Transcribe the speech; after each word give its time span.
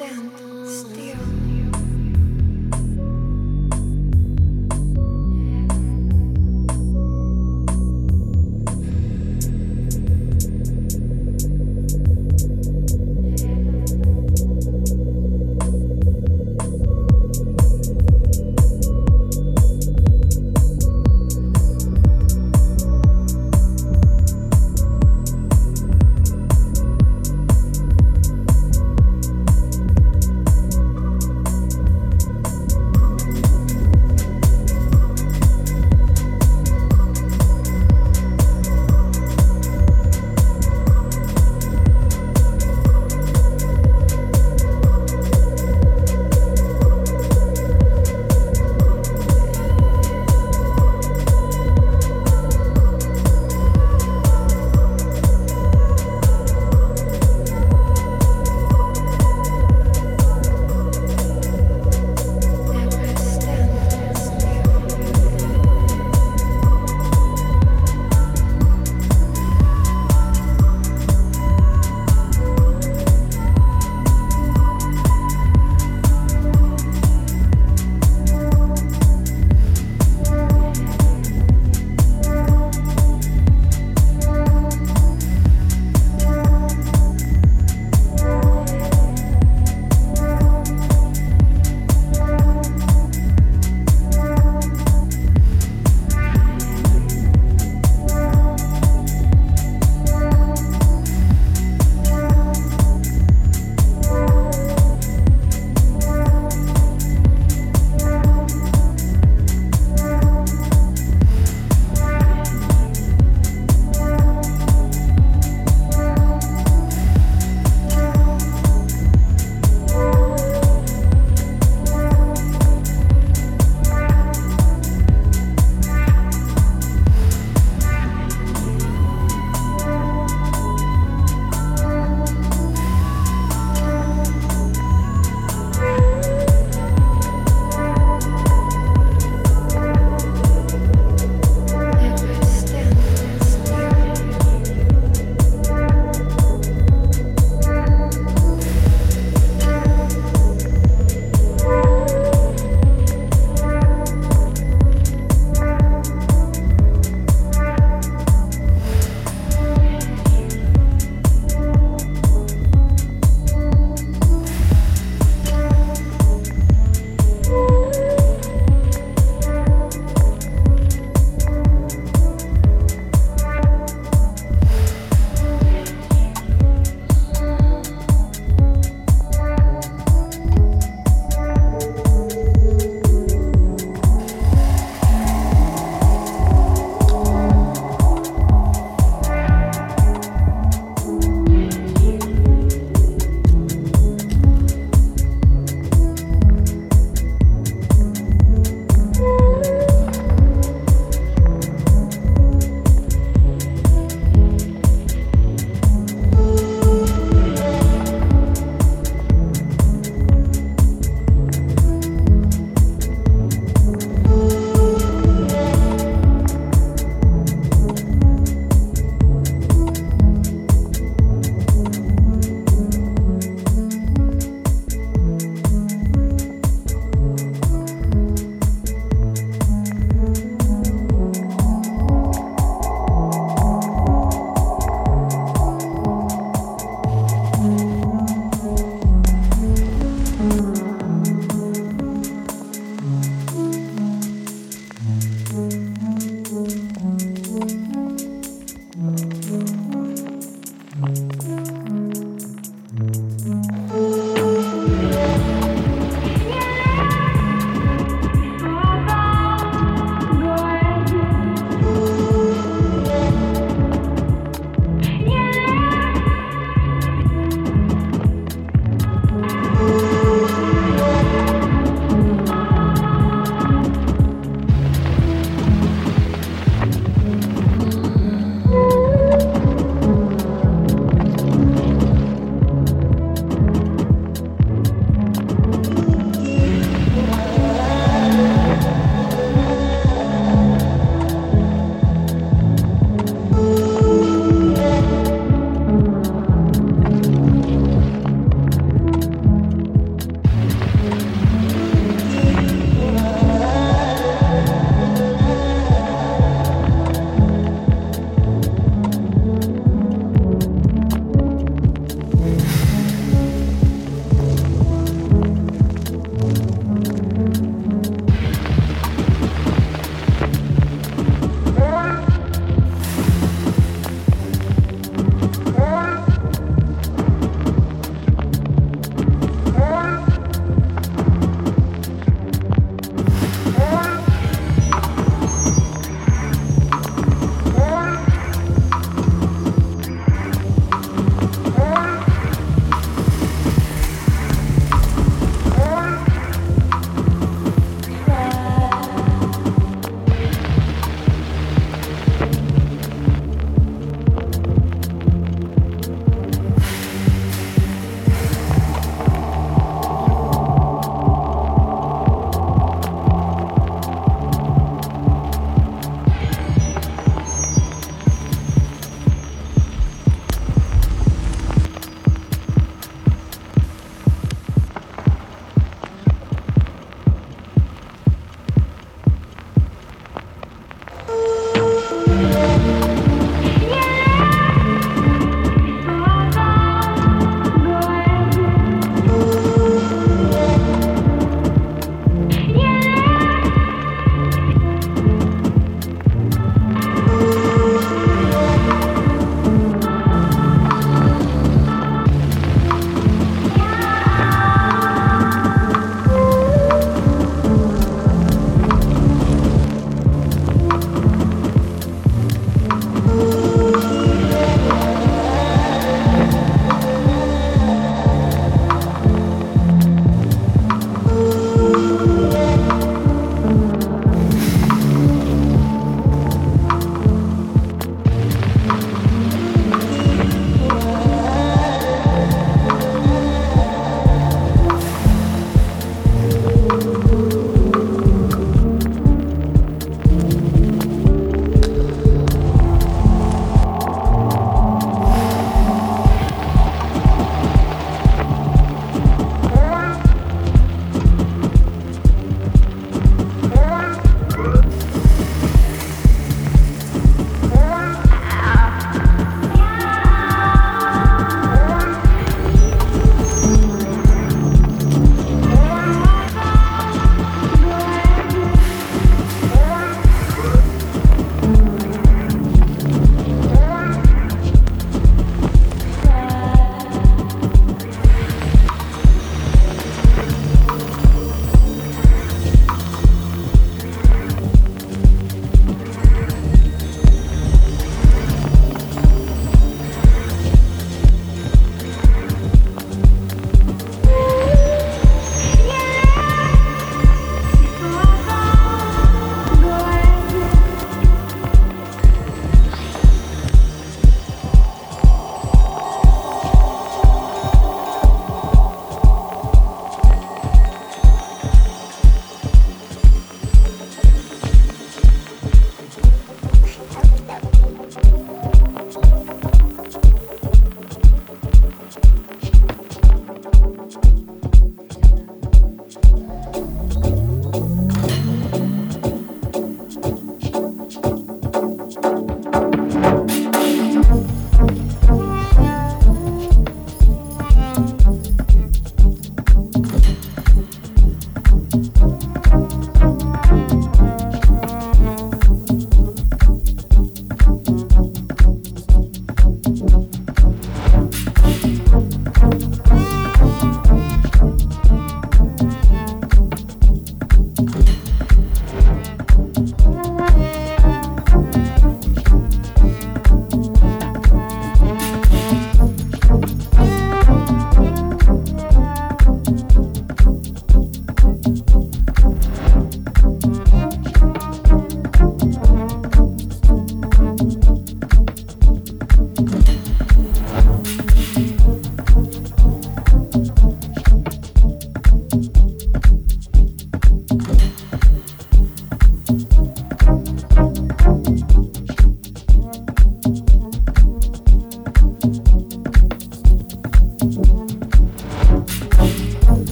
tempo. 0.00 0.39